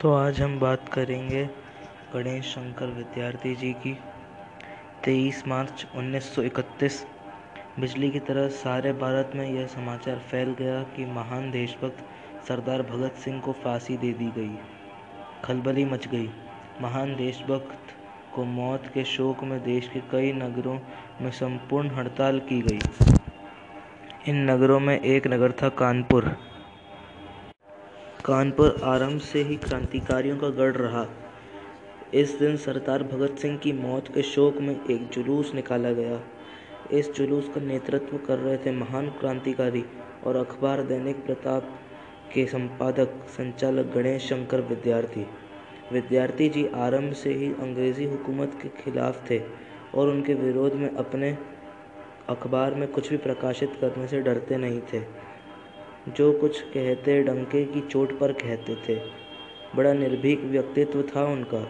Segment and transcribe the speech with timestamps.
[0.00, 1.42] तो आज हम बात करेंगे
[2.14, 3.92] गणेश शंकर विद्यार्थी जी की।
[5.04, 7.04] तेईस मार्च 1931
[7.80, 12.02] बिजली की तरह सारे भारत में यह समाचार फैल गया कि महान देशभक्त
[12.48, 14.56] सरदार भगत सिंह को फांसी दे दी गई,
[15.44, 16.28] खलबली मच गई।
[16.82, 17.94] महान देशभक्त
[18.34, 20.78] को मौत के शोक में देश के कई नगरों
[21.20, 22.80] में संपूर्ण हड़ताल की गई।
[24.28, 26.36] इन नगरों में एक नगर था कानपुर।
[28.24, 31.06] कानपुर आरंभ से ही क्रांतिकारियों का गढ़ रहा।
[32.14, 36.20] इस दिन सरदार भगत सिंह की मौत के शोक में एक जुलूस निकाला गया।
[36.92, 39.84] इस जुलूस का नेतृत्व कर रहे थे महान क्रांतिकारी
[40.26, 41.70] और अखबार दैनिक प्रताप
[42.34, 45.26] के संपादक संचालक गणेश शंकर विद्यार्थी।
[45.92, 49.40] विद्यार्थी जी आरंभ से ही अंग्रेज़ी हुकूमत के खिलाफ थे
[49.94, 51.36] और उनके विरोध में अपने
[52.28, 55.29] अखबार में कुछ भी प्रकाशित करने से डरते नहीं थे।
[56.08, 58.94] जो कुछ कहते डंके की चोट पर कहते थे।
[59.76, 61.66] बड़ा निर्भीक व्यक्तित्व था उनका।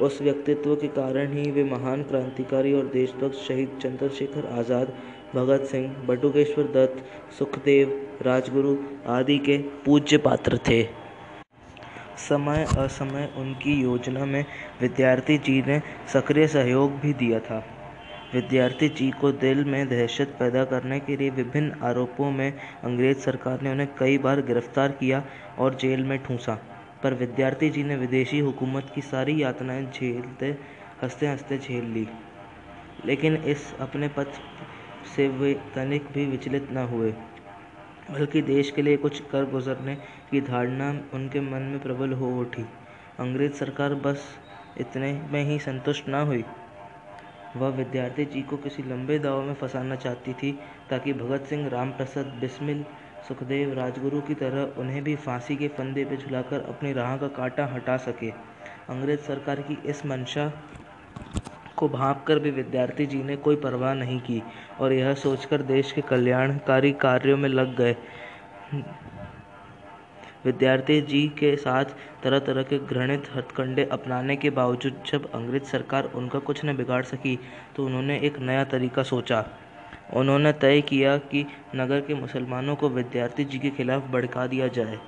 [0.00, 4.92] उस व्यक्तित्व के कारण ही वे महान क्रांतिकारी और देशभक्त शहीद चंद्रशेखर आज़ाद,
[5.34, 7.04] भगत सिंह, बटुकेश्वर दत्त,
[7.38, 10.82] सुखदेव, राजगुरु आदि के पूज्य पात्र थे।
[12.18, 14.44] समय असमय उनकी योजना में
[14.80, 15.80] विद्यार्थी जी ने
[16.12, 17.64] सक्रिय सहयोग भी दिया था।
[18.34, 22.52] विद्यार्थी जी को दिल में दहशत पैदा करने के लिए विभिन्न आरोपों में
[22.84, 25.22] अंग्रेज़ सरकार ने उन्हें कई बार गिरफ़्तार किया
[25.58, 26.54] और जेल में ठूंसा।
[27.02, 30.46] पर विद्यार्थी जी ने विदेशी हुकूमत की सारी यातनाएँ झेलते
[31.02, 32.08] हँसते हँसते झेल ली।
[33.06, 34.40] लेकिन इस अपने पथ
[35.16, 37.12] से वे तनिक भी विचलित न हुए।
[38.10, 39.94] बल्कि देश के लिए कुछ कर गुजरने
[40.30, 42.64] की धारणा उनके मन में प्रबल हो उठी।
[43.20, 44.24] अंग्रेज़ सरकार बस
[44.80, 46.44] इतने में ही संतुष्ट न हुई।
[47.56, 50.52] वह विद्यार्थी जी को किसी लंबे दाव में फंसाना चाहती थी,
[50.90, 52.84] ताकि भगत सिंह राम प्रसाद बिस्मिल,
[53.28, 57.66] सुखदेव राजगुरु की तरह उन्हें भी फांसी के फंदे पर झुलाकर अपनी राह का कांटा
[57.66, 58.30] हटा सके।
[58.88, 60.52] अंग्रेज़ सरकार की इस मंशा
[61.76, 64.42] को भाप कर भी विद्यार्थी जी ने कोई परवाह नहीं की,
[64.80, 67.96] और यह सोचकर देश के कल्याणकारी कार्यों में लग गए।
[70.44, 76.10] विद्यार्थी जी के साथ तरह तरह के घृणित हथकंडे अपनाने के बावजूद जब अंग्रेज़ सरकार
[76.14, 77.38] उनका कुछ न बिगाड़ सकी
[77.76, 79.44] तो उन्होंने एक नया तरीका सोचा।
[80.12, 81.44] उन्होंने तय किया कि
[81.76, 84.98] नगर के मुसलमानों को विद्यार्थी जी के खिलाफ भड़का दिया जाए।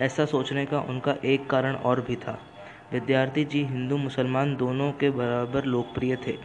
[0.00, 2.38] ऐसा सोचने का उनका एक कारण और भी था।
[2.92, 6.36] विद्यार्थी जी हिंदू मुसलमान दोनों के बराबर लोकप्रिय थे।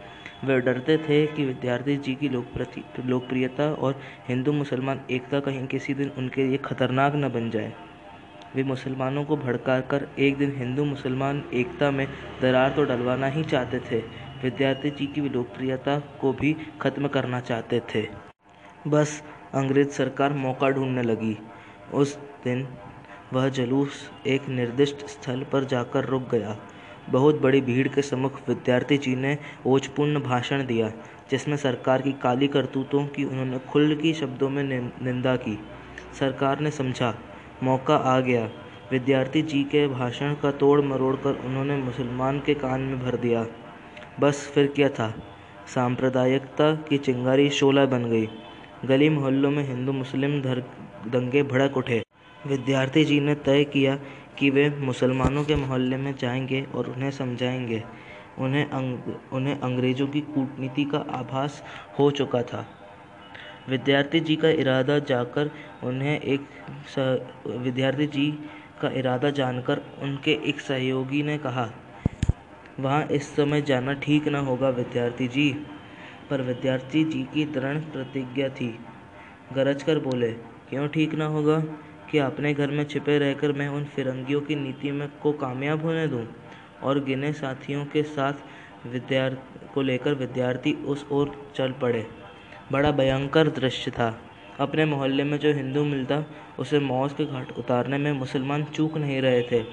[0.44, 6.10] वे डरते थे कि विद्यार्थी जी की लोकप्रियता और हिंदू मुसलमान एकता कहीं किसी दिन
[6.18, 7.72] उनके लिए खतरनाक न बन जाए।
[8.56, 12.06] वे मुसलमानों को भड़काकर एक दिन हिंदू मुसलमान एकता में
[12.42, 13.98] दरार तो डलवाना ही चाहते थे।
[14.42, 18.06] विद्यार्थी जी की लोकप्रियता को भी खत्म करना चाहते थे।
[18.88, 19.22] बस
[19.54, 21.36] अंग्रेज़ सरकार मौका ढूँढने लगी।
[21.94, 22.66] उस दिन
[23.32, 26.56] वह जुलूस एक निर्दिष्ट स्थल पर जाकर रुक गया।
[27.10, 30.92] बहुत बड़ी भीड़ के सम्मुख विद्यार्थी जी ने ओजपूर्ण भाषण दिया,
[31.30, 35.58] जिसमें सरकार की काली करतूतों की उन्होंने खुल की शब्दों में निंदा की।
[36.20, 37.14] सरकार ने समझा
[37.62, 38.50] मौका आ गया।
[38.90, 43.46] विद्यार्थी जी के भाषण का तोड़ मरोड़ कर उन्होंने मुसलमान के कान में भर दिया।
[44.20, 45.14] बस फिर क्या था?
[45.74, 48.28] सांप्रदायिकता की चिंगारी शोला बन गई।
[48.84, 50.60] गली मोहल्लों में हिंदू मुस्लिम धर
[51.06, 52.02] दंगे भड़क उठे।
[52.46, 53.98] विद्यार्थी जी ने तय किया
[54.38, 57.82] कि वे मुसलमानों के मोहल्ले में जाएँगे और उन्हें समझाएँगे।
[58.38, 58.98] उन्हें अंग,
[59.32, 61.62] उन्हें अंग्रेज़ों की कूटनीति का आभास
[61.98, 62.66] हो चुका था।
[63.68, 65.50] विद्यार्थी जी का इरादा जाकर
[65.84, 66.40] उन्हें एक
[67.46, 68.30] विद्यार्थी जी
[68.80, 71.68] का इरादा जानकर उनके एक सहयोगी ने कहा,
[72.80, 75.50] वहाँ इस समय जाना ठीक न होगा विद्यार्थी जी।
[76.30, 78.68] पर विद्यार्थी जी की दृढ़ प्रतिज्ञा थी।
[79.54, 80.30] गरज कर बोले,
[80.70, 81.58] क्यों ठीक ना होगा?
[82.10, 86.06] कि अपने घर में छिपे रहकर मैं उन फिरंगियों की नीति में को कामयाब होने
[86.08, 86.26] दूँ?
[86.82, 92.06] और गिने साथियों के साथ विद्यार्थी को लेकर विद्यार्थी उस ओर चल पड़े।
[92.72, 94.20] बड़ा भयंकर दृश्य था।
[94.60, 96.22] अपने मोहल्ले में जो हिंदू मिलता,
[96.58, 99.64] उसे मौत के घाट उतारने में मुसलमान चूक नहीं रहे थे।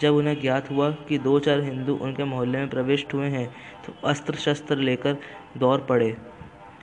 [0.00, 3.48] जब उन्हें ज्ञात हुआ कि दो चार हिंदू उनके मोहल्ले में प्रविष्ट हुए हैं
[3.86, 5.16] तो अस्त्र शस्त्र लेकर
[5.56, 6.16] दौड़ पड़े।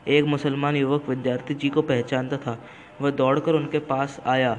[0.08, 2.60] एक मुसलमान युवक विद्यार्थी जी को पहचानता था।
[3.02, 4.52] वह दौड़कर उनके पास आया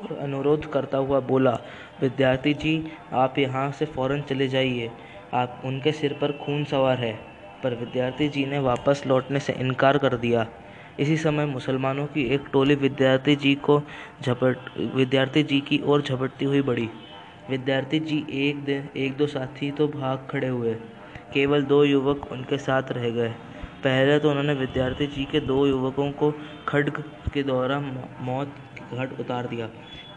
[0.00, 1.58] और अनुरोध करता हुआ बोला,
[2.00, 4.90] विद्यार्थी जी, आप यहाँ से फ़ौरन चले जाइए।
[5.34, 9.98] आप, उनके सिर पर खून सवार है। पर विद्यार्थी जी ने वापस लौटने से इनकार
[9.98, 10.46] कर दिया।
[11.00, 13.82] इसी समय मुसलमानों की एक टोली विद्यार्थी जी को
[14.22, 14.56] झपट,
[14.94, 16.88] विद्यार्थी जी की ओर झपटती हुई बढ़ी।
[17.50, 20.74] विद्यार्थी जी एक दिन, एक दो साथी तो भाग खड़े हुए।
[21.34, 23.28] केवल दो युवक उनके साथ रह गए।
[23.84, 26.32] पहले तो उन्होंने विद्यार्थी जी के दो युवकों को
[26.68, 27.02] खड्ग
[27.34, 27.80] के द्वारा
[28.20, 28.54] मौत
[28.94, 29.68] घाट उतार दिया।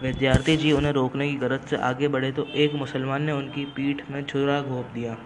[0.01, 4.01] विद्यार्थी जी उन्हें रोकने की गरज से आगे बढ़े तो एक मुसलमान ने उनकी पीठ
[4.11, 5.17] में छुरा घोंप दिया।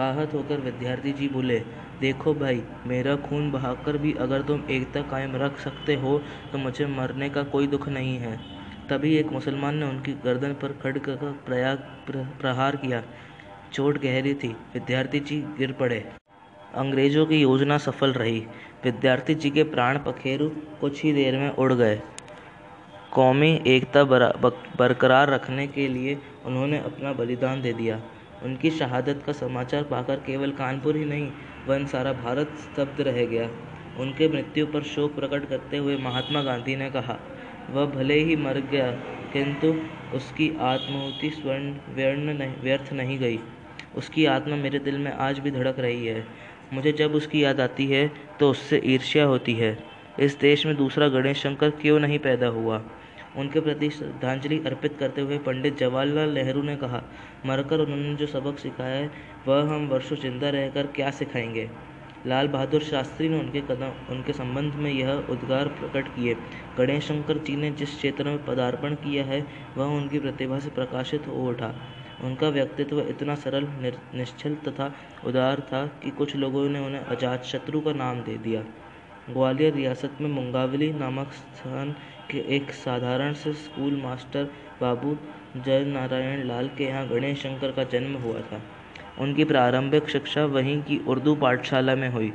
[0.00, 1.58] आहत होकर विद्यार्थी जी बोले,
[2.00, 6.18] देखो भाई, मेरा खून बहाकर भी अगर तुम एकता कायम रख सकते हो
[6.52, 8.36] तो मुझे मरने का कोई दुख नहीं है।
[8.88, 11.78] तभी एक मुसलमान ने उनकी गर्दन पर खड़ग का प्रयाग
[12.40, 13.02] प्रहार किया।
[13.72, 15.98] चोट गहरी थी। विद्यार्थी जी गिर पड़े।
[16.74, 18.38] अंग्रेज़ों की योजना सफल रही।
[18.84, 20.48] विद्यार्थी जी के प्राण पखेरु
[20.80, 22.00] कुछ ही देर में उड़ गए।
[23.12, 28.00] कौमी एकता बरकरार रखने के लिए उन्होंने अपना बलिदान दे दिया।
[28.42, 31.30] उनकी शहादत का समाचार पाकर केवल कानपुर ही नहीं
[31.68, 33.48] वन सारा भारत स्तब्ध रह गया।
[34.00, 37.18] उनके मृत्यु पर शोक प्रकट करते हुए महात्मा गांधी ने कहा,
[37.70, 38.90] वह भले ही मर गया,
[39.32, 39.74] किंतु
[40.14, 43.38] उसकी आत्माहुति स्वर्ण, व्यर्ण नहीं, व्यर्थ नहीं गई।
[43.96, 46.26] उसकी आत्मा मेरे दिल में आज भी धड़क रही है।
[46.72, 48.10] मुझे जब उसकी याद आती है
[48.40, 49.76] तो उससे ईर्ष्या होती है।
[50.20, 52.82] इस देश में दूसरा गणेश शंकर क्यों नहीं पैदा हुआ?
[53.38, 57.02] उनके प्रति श्रद्धांजलि अर्पित करते हुए पंडित जवाहरलाल नेहरू ने कहा,
[57.46, 59.10] मरकर उन्होंने जो सबक सिखाया है,
[59.48, 61.70] वह हम वर्षों ज़िंदा रहकर क्या सिखाएँगे?
[62.26, 66.36] लाल बहादुर शास्त्री ने उनके कदम, उनके संबंध में यह उद्गार प्रकट किए
[66.78, 69.46] गणेश शंकर जी ने जिस क्षेत्र में पदार्पण किया है,
[69.76, 71.74] वह उनकी प्रतिभा से प्रकाशित हो उठा।
[72.24, 73.68] उनका व्यक्तित्व इतना सरल
[74.14, 74.94] निश्चल तथा
[75.26, 78.64] उदार था कि कुछ लोगों ने उन्हें अजात शत्रु का नाम दे दिया।
[79.30, 81.94] ग्वालियर रियासत में मुंगावली नामक स्थान
[82.30, 84.44] के एक साधारण से स्कूल मास्टर
[84.80, 85.16] बाबू
[85.56, 88.60] जय नारायण लाल के यहाँ गणेश शंकर का जन्म हुआ था।
[89.20, 92.32] उनकी प्रारंभिक शिक्षा वहीं की उर्दू पाठशाला में हुई।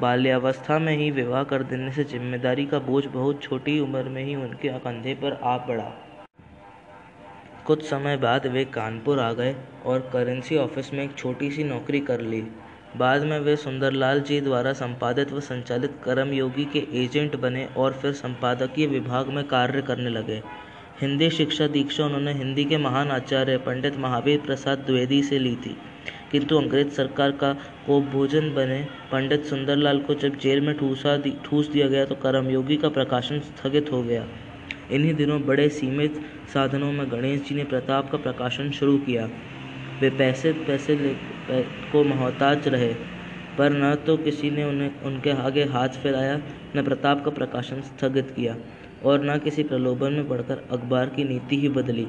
[0.00, 4.34] बाल्यावस्था में ही विवाह कर देने से ज़िम्मेदारी का बोझ बहुत छोटी उम्र में ही
[4.36, 5.92] उनके कंधे पर आ पड़ा।
[7.66, 9.54] कुछ समय बाद वे कानपुर आ गए
[9.86, 12.42] और करेंसी ऑफ़िस में एक छोटी सी नौकरी कर ली।
[12.98, 18.12] बाद में वे सुंदरलाल जी द्वारा संपादित व संचालित कर्मयोगी के एजेंट बने और फिर
[18.12, 20.42] संपादकीय विभाग में कार्य करने लगे।
[21.00, 25.76] हिंदी शिक्षा दीक्षा उन्होंने हिंदी के महान आचार्य पंडित महावीर प्रसाद द्विवेदी से ली थी।
[26.32, 27.52] किंतु अंग्रेज़ सरकार का
[27.86, 28.78] को भोजन बने
[29.12, 33.92] पंडित सुंदरलाल को जब जेल में ठूसा ठूस दिया गया तो कर्मयोगी का प्रकाशन स्थगित
[33.92, 34.26] हो गया।
[34.92, 36.20] इन्हीं दिनों बड़े सीमित
[36.54, 39.28] साधनों में गणेश जी ने प्रताप का प्रकाशन शुरू किया।
[40.00, 41.14] वे पैसे पैसे ले
[41.92, 42.94] को मोहताज रहे,
[43.58, 46.40] पर न तो किसी ने उन्हें, उनके आगे हाथ फैलाया,
[46.76, 48.56] न प्रताप का प्रकाशन स्थगित किया,
[49.04, 52.08] और न किसी प्रलोभन में पड़कर अखबार की नीति ही बदली।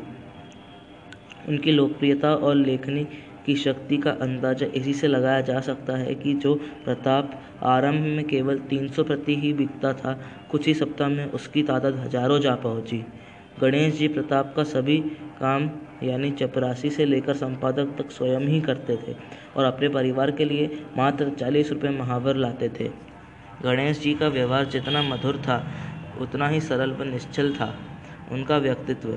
[1.48, 3.08] उनकी लोकप्रियता और लेखनी
[3.46, 8.28] की शक्ति का अंदाज़ा इसी से लगाया जा सकता है कि जो प्रताप आरंभ में
[8.28, 10.20] केवल 300 प्रति ही बिकता था,
[10.52, 13.06] कुछ ही सप्ताह में उसकी तादाद हज़ारों जा पहुँची।
[13.62, 14.98] गणेश जी प्रताप का सभी
[15.40, 15.72] काम,
[16.04, 19.16] यानी चपरासी से लेकर संपादक तक स्वयं ही करते थे
[19.58, 22.90] और अपने परिवार के लिए मात्र चालीस रुपये महावर लाते थे।
[23.64, 25.68] गणेश जी का व्यवहार जितना मधुर था,
[26.22, 27.76] उतना ही सरल व निश्चल था।
[28.32, 29.10] उनका व्यक्तित्व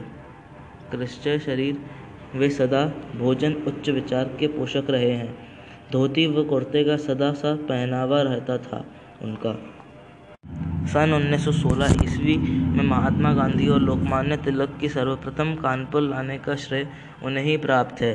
[0.92, 1.78] कृष्ण शरीर,
[2.34, 2.86] वे सदा
[3.16, 5.38] भोजन उच्च विचार के पोषक रहे हैं।
[5.92, 8.86] धोती व कुर्ते का सदा सा पहनावा रहता था
[9.22, 9.75] उनका।
[10.86, 16.86] सन 1916 ईस्वी में महात्मा गांधी और लोकमान्य तिलक की सर्वप्रथम कानपुर लाने का श्रेय
[17.24, 18.14] उन्हें ही प्राप्त है।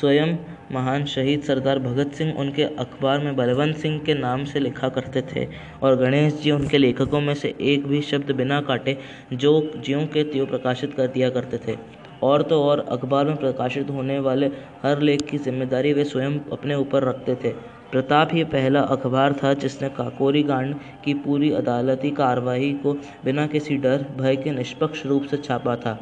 [0.00, 0.36] स्वयं
[0.72, 5.22] महान शहीद सरदार भगत सिंह उनके अखबार में बलवंत सिंह के नाम से लिखा करते
[5.32, 5.46] थे
[5.82, 8.96] और गणेश जी उनके लेखकों में से एक भी शब्द बिना काटे
[9.34, 11.76] जो ज्यों के त्यों प्रकाशित कर दिया करते थे।
[12.22, 14.46] और तो और अखबार में प्रकाशित होने वाले
[14.82, 17.54] हर लेख की ज़िम्मेदारी वे स्वयं अपने ऊपर रखते थे।
[17.92, 22.92] प्रताप ही पहला अखबार था जिसने काकोरी कांड की पूरी अदालती कार्रवाई को
[23.24, 25.98] बिना किसी डर, भय के निष्पक्ष रूप से छापा था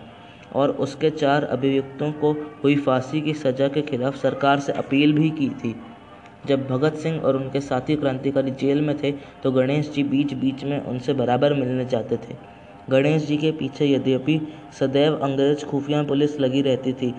[0.52, 2.32] और उसके चार अभियुक्तों को
[2.64, 5.74] हुई फांसी की सज़ा के खिलाफ सरकार से अपील भी की थी।
[6.46, 10.64] जब भगत सिंह और उनके साथी क्रांतिकारी जेल में थे तो गणेश जी बीच बीच
[10.64, 12.36] में उनसे बराबर मिलने जाते थे।
[12.90, 14.40] गणेश जी के पीछे यद्यपि
[14.78, 17.14] सदैव अंग्रेज़ खुफिया पुलिस लगी रहती थी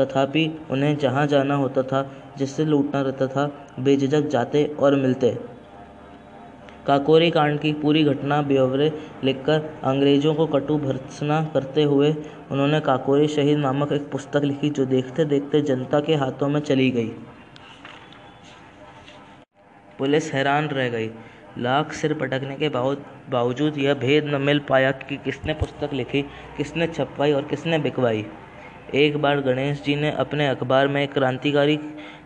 [0.00, 5.36] तथापि उन्हें जहाँ जाना होता था, जिससे लूटना रहता था, बेझिझक जाते और मिलते।
[6.86, 8.90] काकोरी कांड की पूरी घटना ब्यौरे
[9.24, 12.12] लिखकर अंग्रेज़ों को कटु भर्त्सना करते हुए
[12.52, 16.90] उन्होंने काकोरी शहीद नामक एक पुस्तक लिखी, जो देखते देखते जनता के हाथों में चली
[16.90, 17.08] गई।
[19.98, 21.10] पुलिस हैरान रह गई।
[21.58, 26.22] लाख सिर पटकने के बावजूद यह भेद न मिल पाया कि किसने पुस्तक लिखी,
[26.56, 28.24] किसने छपवाई और किसने बिकवाई।
[28.94, 31.76] एक बार गणेश जी ने अपने अखबार में क्रांतिकारी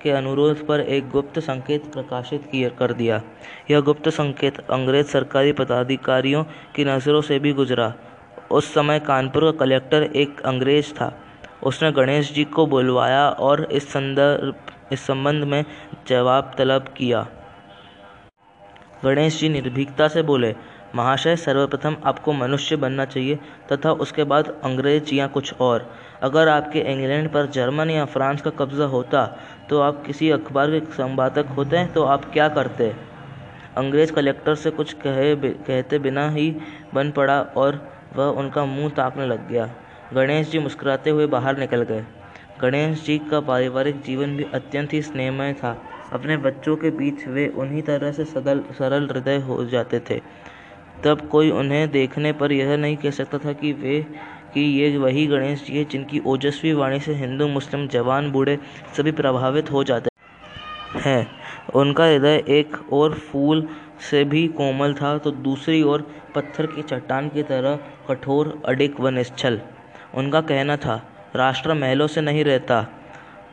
[0.03, 3.23] के अनुरोध पर एक गुप्त संकेत प्रकाशित किया, कर दिया।
[3.71, 7.95] यह गुप्त संकेत अंग्रेज़ सरकारी पदाधिकारियों की नज़रों से भी गुजरा।
[8.51, 11.21] उस समय कानपुर का कलेक्टर एक अंग्रेज़ था।
[11.63, 14.55] उसने गणेश जी को बुलवाया और इस संदर्भ,
[14.93, 15.65] इस संबंध में
[16.09, 17.27] जवाब तलब किया।
[19.05, 20.55] गणेश जी निर्भीकता से बोले,
[20.95, 23.39] महाशय, सर्वप्रथम आपको मनुष्य बनना चाहिए
[23.73, 25.91] तथा उसके बाद अंग्रेज़ या कुछ और।
[26.23, 29.27] अगर आपके इंग्लैंड पर जर्मन या फ्रांस का कब्जा होता
[29.71, 32.93] तो आप किसी अखबार के संपादक होते तो आप क्या करते?
[33.77, 36.51] अंग्रेज़ कलेक्टर से कुछ कहे कहते बिना ही
[36.95, 37.81] बन पड़ा और
[38.17, 39.69] वह उनका मुँह ताकने लग गया।
[40.15, 42.05] गणेश जी मुस्कुराते हुए बाहर निकल गए।
[42.61, 45.77] गणेश जी का पारिवारिक जीवन भी अत्यंत ही स्नेहमय था।
[46.13, 50.21] अपने बच्चों के बीच वे उन्हीं तरह से सदल, सरल हृदय हो जाते थे।
[51.05, 54.05] तब कोई उन्हें देखने पर यह नहीं कह सकता था कि वे
[54.55, 58.59] कि ये वही गणेश जी है जिनकी ओजस्वी वाणी से हिंदू, मुस्लिम, जवान, बूढ़े
[58.97, 60.11] सभी प्रभावित हो जाते
[61.01, 61.27] हैं।
[61.75, 63.69] उनका हृदय एक और फूल
[64.11, 67.79] से भी कोमल था तो दूसरी ओर पत्थर की चट्टान की तरह
[68.09, 69.61] कठोर अडिक व निश्चल।
[70.15, 71.03] उनका कहना था,
[71.37, 72.81] राष्ट्र महलों से नहीं रहता।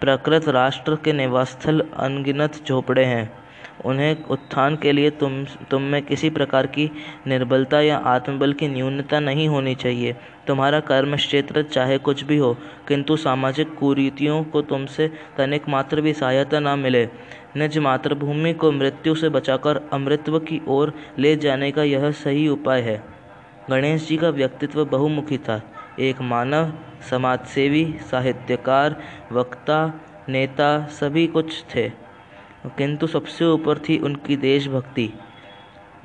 [0.02, 3.45] प्रकृत राष्ट्र के निवासस्थल अनगिनत झोपड़े हैं।
[3.86, 6.92] उन्हें उत्थान के लिए तुम तुम में किसी प्रकार की
[7.28, 10.16] निर्बलता या आत्मबल की न्यूनता नहीं होनी चाहिए।
[10.48, 16.14] तुम्हारा कर्म क्षेत्र चाहे कुछ भी हो, किंतु सामाजिक कुरीतियों को तुमसे तनिक मात्र भी
[16.14, 17.10] सहायता न मिले।
[17.58, 22.82] निज मातृभूमि को मृत्यु से बचाकर अमृतत्व की ओर ले जाने का यह सही उपाय
[22.82, 23.04] है।
[23.70, 25.62] गणेश जी का व्यक्तित्व बहुमुखी था।
[26.00, 26.74] एक मानव,
[27.10, 28.96] समाजसेवी, साहित्यकार,
[29.32, 29.94] वक्ता,
[30.30, 32.05] नेता सभी कुछ थे।
[32.78, 35.14] किंतु सबसे ऊपर थी उनकी देशभक्ति।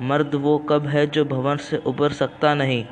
[0.01, 2.85] मर्द वो कब है जो भवन से उबर सकता नहीं?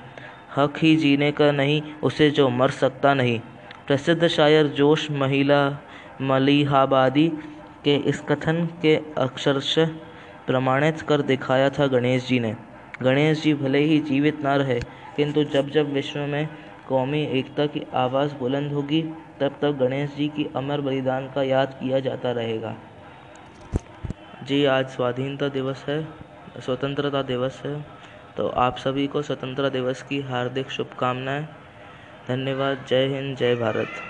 [0.57, 3.39] हक ही जीने का नहीं, उसे जो मर सकता नहीं।
[3.87, 5.79] प्रसिद्ध शायर जोश महिला
[6.21, 7.27] मलिहाबादी
[7.83, 9.79] के इस कथन के अक्षरश
[10.47, 12.55] प्रमाणित कर दिखाया था गणेश जी ने।
[13.01, 14.79] गणेश जी भले ही जीवित ना रहे,
[15.15, 16.49] किंतु जब जब विश्व में
[16.87, 19.01] कौमी एकता की आवाज़ बुलंद होगी,
[19.39, 22.75] तब तब गणेश जी की अमर बलिदान का याद किया जाता रहेगा।
[24.49, 26.01] जी, आज स्वाधीनता दिवस है,
[26.61, 27.73] स्वतंत्रता दिवस है
[28.37, 31.43] तो आप सभी को स्वतंत्रता दिवस की हार्दिक शुभकामनाएँ।
[32.27, 34.01] धन्यवाद, जय हिंद, जय भारत।